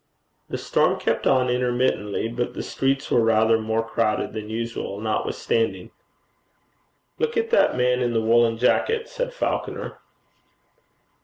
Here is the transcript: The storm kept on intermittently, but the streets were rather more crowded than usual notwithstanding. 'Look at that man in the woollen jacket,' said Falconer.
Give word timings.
The 0.49 0.57
storm 0.57 0.99
kept 0.99 1.27
on 1.27 1.47
intermittently, 1.47 2.27
but 2.27 2.55
the 2.55 2.63
streets 2.63 3.11
were 3.11 3.21
rather 3.21 3.59
more 3.59 3.87
crowded 3.87 4.33
than 4.33 4.49
usual 4.49 4.99
notwithstanding. 4.99 5.91
'Look 7.19 7.37
at 7.37 7.51
that 7.51 7.77
man 7.77 8.01
in 8.01 8.11
the 8.13 8.19
woollen 8.21 8.57
jacket,' 8.57 9.07
said 9.07 9.31
Falconer. 9.31 9.99